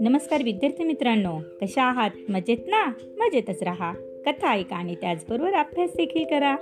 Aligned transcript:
नमस्कार 0.00 0.42
विद्यार्थी 0.42 0.84
मित्रांनो 0.84 1.38
कशा 1.62 1.82
आहात? 1.82 2.10
मजेत 2.28 2.56
ना? 2.66 2.92
मजेतच 3.18 3.62
राहा. 3.62 3.92
कथा 4.26 4.52
ऐका 4.54 4.76
आणि 4.76 4.94
त्याचबरोबर 4.94 5.52
अभ्यास 5.52 5.90
देखील 5.96 6.24
करा. 6.24 6.56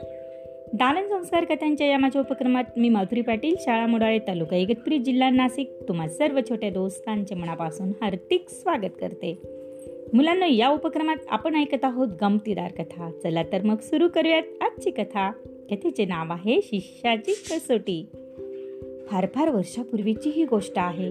दालन 0.74 1.08
संस्कार 1.08 1.44
कथांच्या 1.44 1.86
या 1.86 1.98
माझ्या 1.98 2.20
उपक्रमात 2.20 2.64
मी 2.76 2.88
माधुरी 2.88 3.20
पाटील 3.20 3.54
शाळा 3.60 3.86
मोडाळे 3.86 4.18
तालुका 4.18 4.56
इगतपुरी 4.56 4.98
जिल्हा 4.98 5.30
नाशिक 5.30 5.70
तुम्हा 5.88 6.08
सर्व 6.08 6.40
छोट्या 6.48 6.70
दोस्तांच्या 6.70 7.36
मनापासून 7.36 7.88
हार्दिक 7.88 8.48
स्वागत 8.48 8.90
करते. 9.00 9.38
मुलांना 10.14 10.46
या 10.46 10.68
उपक्रमात 10.68 11.16
आपण 11.28 11.54
ऐकत 11.54 11.84
आहोत 11.84 12.08
गमतीदार 12.20 12.70
कथा. 12.70 13.10
चला 13.22 13.42
तर 13.42 13.62
मग 13.62 13.76
सुरू 13.76 14.08
करूयात 14.08 14.42
आजची 14.60 14.90
कथा. 14.90 15.30
कथेचे 15.70 16.04
नाव 16.04 16.32
आहे 16.32 16.60
शिष्याची 16.62 17.32
कसोटी. 17.32 18.06
फार 19.12 19.26
फार 19.34 19.50
वर्षापूर्वीची 19.50 20.30
ही 20.30 20.44
गोष्ट 20.44 20.72
आहे. 20.76 21.10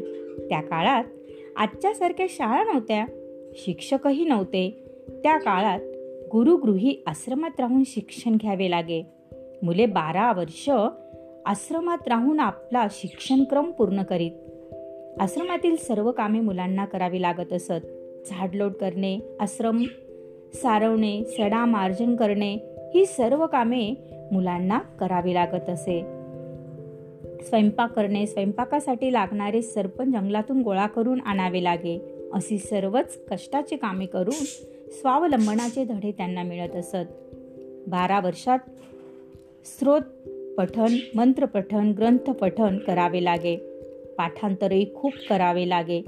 त्या 0.49 0.62
काळात 0.62 1.03
आजच्यासारख्या 1.55 2.26
शाळा 2.30 2.63
नव्हत्या 2.63 3.05
शिक्षकही 3.53 4.26
नव्हते. 4.26 4.84
त्या 5.09 5.38
काळात 5.38 5.80
गुरुगृही 6.31 7.03
आश्रमात 7.05 7.59
राहून 7.59 7.84
शिक्षण 7.85 8.35
घ्यावे 8.35 8.71
लागे. 8.71 9.03
मुले 9.63 9.85
बारा 9.85 10.34
वर्ष 10.34 10.70
आश्रमात 11.45 12.07
राहून 12.07 12.40
आपला 12.40 12.88
शिक्षणक्रम 12.91 13.71
पूर्ण 13.71 14.04
करीत. 14.04 14.31
आश्रमातील 15.20 15.76
सर्व 15.76 16.12
कामे 16.12 16.40
मुलांना 16.40 16.85
करावी 16.85 17.21
लागत 17.21 17.54
असत. 17.54 17.85
झाडलोट 18.26 18.71
करणे 18.71 19.20
आश्रम 19.40 19.84
सारवणे 20.54 21.23
सडा 21.23 21.65
मार्जन 21.65 22.15
करणे 22.15 22.54
ही 22.95 23.05
सर्व 23.05 23.48
कामे 23.48 23.93
मुलांना 24.31 24.79
करावी 24.79 25.34
लागत 25.34 25.70
असे. 25.70 26.20
स्वयंपाक 27.41 27.94
करणे 27.94 28.27
स्वयंपाकासाठी 28.27 29.13
लागणारे 29.13 29.62
सरपण 29.62 30.12
जंगलातून 30.12 30.62
गोळा 30.62 30.88
करून 30.88 31.21
आणावे 31.21 31.63
लागे. 31.63 31.99
अशी 32.34 32.57
सर्वच 32.57 33.26
कष्टाची 33.32 33.76
कामे 33.76 34.05
करून 34.05 34.43
स्वावलंबनाचे 34.91 35.85
धडे 35.85 36.12
त्यांना 36.12 36.43
मिळत 36.43 36.76
असत. 36.76 36.96
बारा 37.88 38.20
वर्षात 38.20 38.60
स्रोत 39.65 40.02
पठण 40.57 40.98
मंत्रपठन 41.15 41.91
ग्रंथ 41.91 42.32
करावे 42.88 43.24
लागे. 43.24 43.55
पाठांतरही 44.18 44.96
खूप 44.96 45.13
करावे 45.30 45.70
लागे. 45.70 46.02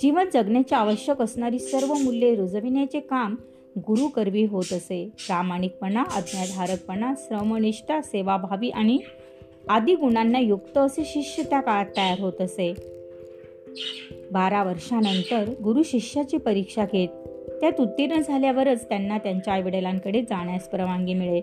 जीवन 0.00 0.28
जगण्याची 0.34 0.74
आवश्यक 0.74 1.22
असणारी 1.22 1.58
सर्व 1.58 1.94
मूल्ये 1.94 2.34
रुजविण्याचे 2.34 3.00
काम 3.00 3.36
गुरु 3.78 4.08
करवी 4.08 4.44
होत 4.44 4.72
असे. 4.72 5.10
प्रामाणिकपणा 5.26 6.02
अज्ञाधारकपणा 6.16 7.14
श्रमनिष्ठा 7.18 8.00
सेवाभावी 8.00 8.70
आणि 8.70 8.98
आदी 9.68 9.94
गुणांना 9.94 10.38
युक्त 10.38 10.78
असे 10.78 11.02
शिष्य 11.04 11.42
त्या 11.42 11.60
काळात 11.60 11.86
तयार 11.96 12.20
होत 12.20 12.40
असे. 12.40 12.74
बारा 14.32 14.62
वर्षानंतर 14.62 15.54
गुरु 15.64 15.82
शिष्याची 15.82 16.36
परीक्षा 16.36 16.84
घेत 16.84 17.08
त्यात 17.60 17.80
उत्तीर्ण 17.80 18.20
झाल्यावरच 18.20 18.88
त्यांना 18.88 19.18
त्यांच्या 19.18 19.54
आईवडिलांकडे 19.54 20.22
जाण्यास 20.22 20.68
परवानगी 20.68 21.14
मिळे. 21.14 21.40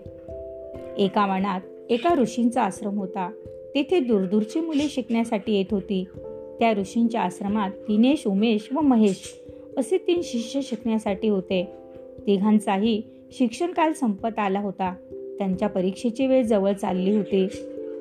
एका 0.98 1.26
वनात 1.26 1.60
एका 1.90 2.14
ऋषींचा 2.14 2.62
आश्रम 2.62 2.98
होता. 2.98 3.30
तेथे 3.74 4.00
दूरदूरची 4.00 4.60
मुले 4.60 4.88
शिकण्यासाठी 4.88 5.56
येत 5.56 5.64
होती. 5.70 6.04
त्या 6.58 6.72
ऋषींच्या 6.72 7.20
आश्रमात 7.20 7.70
दिनेश 7.70 8.26
उमेश 8.26 8.68
व 8.72 8.80
महेश 8.80 9.34
असे 9.76 9.98
तीन 9.98 10.20
शिष्य 10.24 10.60
शिकण्यासाठी 10.62 11.28
होते. 11.28 11.68
तिघांचाही 12.26 13.02
शिक्षण 13.32 13.72
काल 13.72 13.92
संपत 13.92 14.38
आला 14.38 14.60
होता. 14.60 14.94
त्यांच्या 15.38 15.68
परीक्षेची 15.68 16.26
वेळ 16.26 16.42
जवळ 16.42 16.72
चालली 16.72 17.16
होती. 17.16 17.46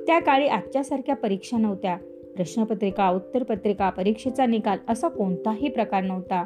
त्या 0.08 0.20
काळी 0.20 0.48
आजच्यासारख्या 0.48 1.16
परीक्षा 1.16 1.58
नव्हत्या. 1.58 1.98
प्रश्नपत्रिका 2.36 3.10
उत्तरपत्रिका 3.10 3.90
परीक्षेचा 3.90 4.46
निकाल 4.46 4.78
असा 4.90 5.08
कोणताही 5.08 5.70
प्रकार 5.70 6.04
नव्हता. 6.04 6.46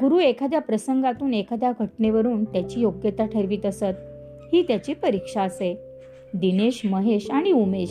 गुरु 0.00 0.18
एखाद्या 0.18 0.60
प्रसंगातून 0.60 1.34
एखाद्या 1.34 1.72
घटनेवरून 1.80 2.44
त्याची 2.44 2.80
योग्यता 2.80 3.26
ठरवित 3.26 3.66
असत. 3.66 3.84
ही 4.52 4.62
त्याची 4.62 4.94
परीक्षा 4.94 5.42
असे. 5.42 5.78
दिनेश 6.34 6.80
महेश 6.84 7.30
आणि 7.30 7.52
उमेश 7.52 7.90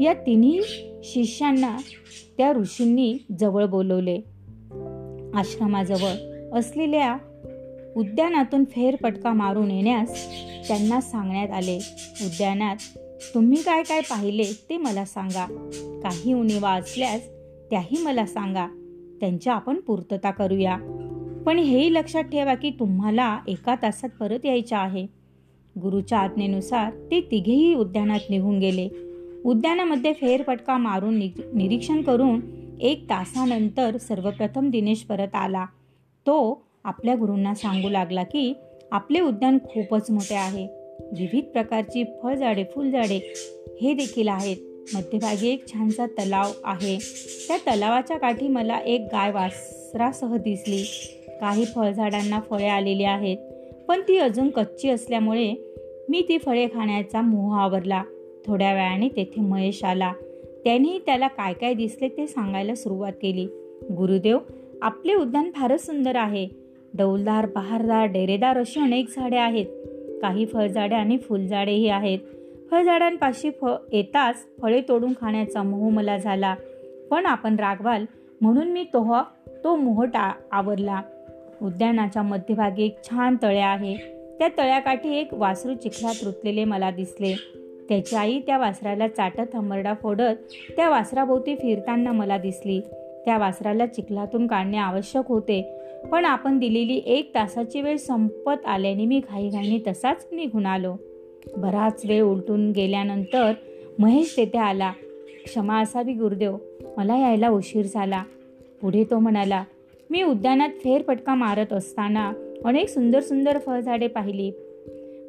या 0.00 0.12
तिन्ही 0.26 0.60
शिष्यांना 1.04 1.76
त्या 2.38 2.52
ऋषींनी 2.52 3.18
जवळ 3.38 3.64
बोलवले. 3.64 4.16
आश्रमाजवळ 5.34 6.32
असलेल्या 6.58 7.16
उद्यानातून 7.96 8.64
फेरपटका 8.64 9.32
मारून 9.32 9.70
येण्यास 9.70 10.28
त्यांना 10.68 11.00
सांगण्यात 11.00 11.50
आले. 11.50 11.76
उद्यानात 12.24 12.76
तुम्ही 13.34 13.62
काय 13.62 13.82
काय 13.82 14.00
पाहिले 14.00 14.44
ते 14.70 14.76
मला 14.76 15.04
सांगा. 15.04 15.46
काही 16.02 16.32
उणीवा 16.32 16.70
असल्यास 16.70 17.20
त्याही 17.70 18.02
मला 18.04 18.26
सांगा. 18.26 18.66
त्यांच्या 19.20 19.54
आपण 19.54 19.80
पूर्तता 19.80 20.30
करूया. 20.30 20.76
पण 21.46 21.58
हेही 21.58 21.94
लक्षात 21.94 22.22
ठेवा 22.22 22.54
की 22.54 22.70
तुम्हाला 22.70 23.40
एका 23.48 23.74
तासात 23.74 24.08
परत 24.20 24.46
यायचं 24.46 24.76
आहे. 24.76 25.06
गुरुच्या 25.82 26.18
आज्ञेनुसार 26.18 26.90
ते 26.90 27.20
तिघेही 27.20 27.74
उद्यानात 27.74 28.20
निघून 28.30 28.58
गेले. 28.58 28.88
उद्यानामध्ये 29.44 30.12
फेरफटका 30.12 30.78
मारून 30.78 31.14
निरीक्षण 31.54 32.02
करून 32.02 32.40
एक 32.80 33.04
तासानंतर 33.04 33.96
सर्वप्रथम 33.96 34.70
दिनेश 34.70 35.02
परत 35.02 35.34
आला. 35.34 35.64
तो 36.26 36.66
आपल्या 36.84 37.14
गुरूंना 37.14 37.54
सांगू 37.54 37.88
लागला 37.88 38.22
की 38.22 38.54
आपले 38.92 39.20
उद्यान 39.20 39.58
खूपच 39.58 40.10
मोठे 40.10 40.34
आहे. 40.34 40.81
विविध 41.18 41.44
प्रकारची 41.44 42.04
फळझाडे 42.22 42.64
फुलझाडे 42.64 43.34
हे 43.82 43.94
देखील 43.94 44.28
आहेत. 44.28 44.56
मध्यभागी 44.94 45.48
एक 45.48 45.66
छानसा 45.72 46.06
तलाव 46.06 46.50
आहे. 46.64 46.98
त्या 47.48 47.56
तलावाच्या 47.56 48.18
काठी 48.18 48.48
मला 48.48 48.78
एक 48.78 49.00
गाय 49.00 49.32
वासरासह 49.32 50.36
दिसली. 50.36 50.82
काही 51.40 51.64
फळझाडांना 51.64 52.40
फळे 52.50 52.68
आलेली 52.68 53.04
आहेत 53.04 53.36
पण 53.88 54.00
ती 54.08 54.16
अजून 54.16 54.50
कच्ची 54.50 54.88
असल्यामुळे 54.88 55.54
मी 56.08 56.24
ती 56.28 56.38
फळे 56.38 56.66
खाण्याचा 56.66 57.20
मोह 57.20 57.56
आवरला. 57.56 58.02
थोड्या 58.46 58.72
वेळाने 58.72 59.08
तेथे 59.08 59.40
महेश 59.40 59.84
आला. 59.84 60.12
त्यानेही 60.64 60.98
त्याला 60.98 61.28
काय 61.28 61.52
काय 61.52 61.74
दिसले 61.74 62.08
ते 62.08 62.26
सांगायला 62.26 62.74
सुरुवात 62.74 63.12
केली. 63.12 63.46
गुरुदेव 63.82 64.38
आपले 64.82 65.14
उद्यान 65.14 65.50
फारच 65.50 65.86
सुंदर 65.86 66.16
आहे. 66.16 66.48
डौलदार 66.94 67.46
बहारदार 67.46 68.06
डेरेदार 68.06 68.58
अशी 68.58 68.80
अनेक 68.80 69.08
झाडे 69.08 69.36
आहेत. 69.36 69.66
काही 70.22 70.46
फळझाडे 70.46 70.94
आणि 70.94 71.18
फुलझाडेही 71.18 71.88
आहेत. 71.88 72.18
फळझाडांपाशी 72.70 73.50
फ 73.50 73.66
येताच 73.92 74.36
फळे 74.62 74.80
तोडून 74.88 75.12
खाण्याचा 75.20 75.62
मोह 75.62 75.90
मला 75.90 76.16
झाला. 76.16 76.54
पण 77.10 77.26
आपण 77.26 77.56
रागवाल 77.56 78.04
म्हणून 78.40 78.68
मी 78.68 78.84
तो 78.84 79.16
तो 79.64 79.76
मोह 79.76 80.04
टा 80.04 80.32
आवरला. 80.52 81.02
उद्यानाच्या 81.62 82.22
मध्यभागी 82.22 82.84
एक 82.84 83.04
छान 83.04 83.36
तळे 83.42 83.60
आहे. 83.60 83.96
त्या 84.38 84.48
तळ्याकाठी 84.58 85.16
एक 85.16 85.34
वासरू 85.34 85.74
चिखलात 85.74 86.24
रुतलेले 86.24 86.64
मला 86.64 86.90
दिसले. 86.90 87.34
त्याची 87.88 88.16
आई 88.16 88.40
त्या 88.40 88.58
वासराला 88.58 89.08
चाटत 89.08 89.56
हंबरडा 89.56 89.94
फोडत 89.94 90.52
त्या 90.76 90.88
वासराभोवती 90.88 91.54
फिरताना 91.54 92.12
मला 92.12 92.38
दिसली. 92.38 92.80
त्या 93.24 93.38
वासराला 93.38 93.86
चिखलातून 93.86 94.46
काढणे 94.46 94.76
आवश्यक 94.76 95.24
होते. 95.28 95.81
पण 96.10 96.24
आपण 96.24 96.58
दिलेली 96.58 97.02
एक 97.06 97.34
तासाची 97.34 97.80
वेळ 97.80 97.96
संपत 97.96 98.66
आल्याने 98.66 99.06
मी 99.06 99.20
घाईघाईने 99.30 99.90
तसाच 99.90 100.26
निघून 100.32 100.66
आलो. 100.66 100.94
बराच 101.56 102.06
वेळ 102.06 102.22
उलटून 102.22 102.70
गेल्यानंतर 102.70 103.52
महेश 103.98 104.34
तेथे 104.36 104.58
आला. 104.58 104.92
क्षमा 105.44 105.80
असावी 105.80 106.12
गुरुदेव. 106.12 106.56
मला 106.96 107.18
यायला 107.18 107.48
उशीर 107.48 107.86
झाला. 107.86 108.22
पुढे 108.80 109.04
तो 109.04 109.18
म्हणाला 109.18 109.64
मी 110.10 110.22
उद्यानात 110.22 110.68
फेरपटका 110.68 111.34
मारत 111.34 111.72
असताना 111.72 112.32
अनेक 112.64 112.88
सुंदर 112.88 113.20
सुंदर 113.20 113.58
फळझाडे 113.58 114.06
पाहिली. 114.06 114.52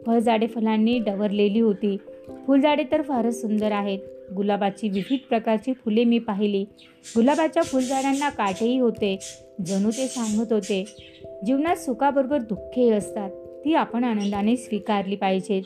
फळझाडे 0.05 0.47
फुलांनी 0.47 0.99
डवरलेली 0.99 1.59
होती. 1.59 1.97
फुलझाडे 2.27 2.83
तर 2.91 3.01
फारच 3.01 3.41
सुंदर 3.41 3.71
आहेत. 3.71 3.99
गुलाबाची 4.35 4.89
विविध 4.89 5.19
प्रकारची 5.29 5.73
फुले 5.73 6.03
मी 6.03 6.19
पाहिली. 6.19 6.63
गुलाबाच्या 7.15 7.63
फुलझाडांना 7.63 8.29
काटेही 8.29 8.79
होते. 8.79 9.19
जणू 9.65 9.89
ते 9.89 10.07
सांगत 10.07 10.53
होते 10.53 10.85
जीवनात 11.45 11.75
सुखाबरोबर 11.75 12.37
दुःखही 12.37 12.89
असतात. 12.91 13.29
ती 13.65 13.73
आपण 13.73 14.03
आनंदाने 14.03 14.55
स्वीकारली 14.55 15.15
पाहिजेत. 15.15 15.63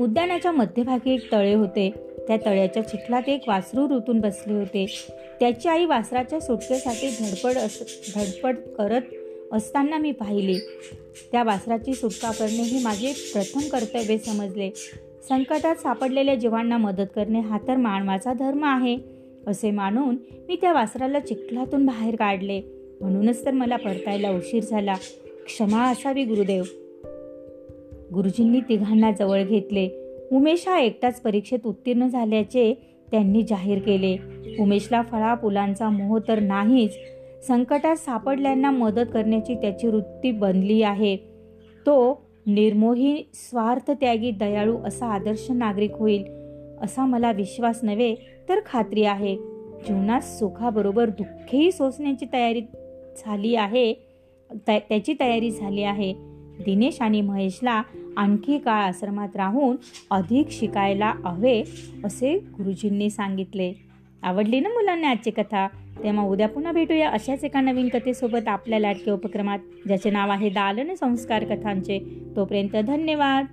उद्यानाच्या 0.00 0.52
मध्यभागी 0.52 1.14
एक 1.14 1.32
तळे 1.32 1.54
होते. 1.54 1.90
त्या 2.28 2.36
तळ्याच्या 2.36 2.88
चिखलात 2.88 3.28
एक 3.28 3.42
वासरू 3.48 3.96
ऋतून 3.96 4.20
बसले 4.20 4.52
होते. 4.52 4.86
त्याची 5.40 5.68
आई 5.68 5.84
वासराच्या 5.84 6.40
सुटकेसाठी 6.40 7.08
धडपड 7.08 7.58
अस 7.58 8.02
धडपड 8.14 8.56
करत 8.56 9.02
असताना 9.52 9.98
मी 9.98 10.12
पाहिले. 10.12 10.58
त्या 11.32 11.42
वासराची 11.42 11.94
सुटका 11.94 12.30
करणे 12.30 12.62
हे 12.62 12.82
माझे 12.82 13.12
प्रथम 13.12 13.60
कर्तव्य 13.60 14.18
समजले. 14.18 14.70
संकटात 15.28 15.76
सापडलेल्या 15.76 16.34
जीवांना 16.34 16.76
मदत 16.76 17.06
करणे 17.14 17.40
हा 17.40 17.58
तर 17.68 17.76
मानवाचा 17.76 18.32
धर्म 18.32 18.64
आहे 18.64 18.98
असे 19.46 19.70
मानून 19.70 20.16
मी 20.48 20.56
त्या 20.60 20.72
वासराला 20.72 21.20
चिखलातून 21.20 21.86
बाहेर 21.86 22.16
काढले. 22.16 22.62
म्हणूनच 23.00 23.44
तर 23.44 23.50
मला 23.50 23.76
परतायला 23.76 24.30
उशीर 24.30 24.62
झाला. 24.62 24.94
क्षमा 25.46 25.90
असावी 25.90 26.24
गुरुदेव. 26.24 26.62
गुरुजींनी 28.14 28.60
तिघांना 28.60 29.12
जवळ 29.12 29.44
घेतले. 29.44 29.88
उमेश 30.32 30.68
हा 30.68 30.80
एकटाच 30.80 31.20
परीक्षेत 31.20 31.58
उत्तीर्ण 31.64 32.06
झाल्याचे 32.06 32.74
त्यांनी 33.10 33.42
जाहीर 33.42 33.78
केले. 33.78 34.16
उमेशला 34.58 35.02
फळा 35.02 35.34
फुलांचा 35.34 35.88
मोह 35.88 36.18
तर 36.28 36.38
नाहीच 36.38 36.98
संकटात 37.42 37.96
सापडल्यांना 37.96 38.70
मदत 38.70 39.06
करण्याची 39.12 39.54
त्याची 39.54 39.86
वृत्ती 39.86 40.30
बनली 40.30 40.82
आहे. 40.82 41.16
तो 41.86 42.26
निर्मोही 42.46 43.22
स्वार्थत्यागी 43.34 44.30
दयाळू 44.30 44.78
असा 44.78 45.06
आदर्श 45.06 45.50
नागरिक 45.50 45.92
होईल 45.94 46.24
असा 46.82 47.06
मला 47.06 47.32
विश्वास 47.32 47.80
नव्हे 47.82 48.14
तर 48.48 48.60
खात्री 48.66 49.04
आहे. 49.04 49.36
जीवनात 49.88 50.20
सुखाबरोबर 50.20 51.08
दुःखही 51.08 51.72
सोसण्याची 51.72 52.26
तयारी 52.32 52.60
झाली 53.18 53.54
आहे 53.54 53.92
त्याची 54.66 55.14
तयारी 55.20 55.50
झाली 55.50 55.82
आहे. 55.82 56.12
दिनेश 56.64 57.00
आणि 57.00 57.20
महेशला 57.20 57.82
आणखी 58.16 58.58
काळ 58.58 58.82
आश्रमात 58.82 59.36
राहून 59.36 59.76
अधिक 60.10 60.50
शिकायला 60.50 61.12
हवे 61.24 61.62
असे 62.04 62.38
गुरुजींनी 62.38 63.10
सांगितले. 63.10 63.72
आवडली 64.22 64.60
ना 64.60 64.68
मुलांना 64.68 65.10
आजची 65.10 65.30
कथा? 65.30 65.66
तेव्हा 66.02 66.24
उद्या 66.24 66.48
पुन्हा 66.48 66.72
भेटूया 66.72 67.10
अशाच 67.10 67.44
एका 67.44 67.60
नवीन 67.60 67.88
कथेसोबत 67.88 68.48
आपल्या 68.48 68.78
लाडके 68.78 69.10
उपक्रमात 69.10 69.58
ज्याचे 69.86 70.10
नाव 70.10 70.30
आहे 70.30 70.50
दालन 70.50 70.94
संस्कार 70.94 71.44
कथांचे. 71.44 71.98
तोपर्यंत 72.36 72.76
धन्यवाद. 72.86 73.44